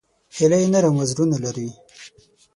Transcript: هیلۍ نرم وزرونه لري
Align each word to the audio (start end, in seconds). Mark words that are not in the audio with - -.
هیلۍ 0.35 0.65
نرم 0.73 0.95
وزرونه 0.97 1.37
لري 1.45 1.69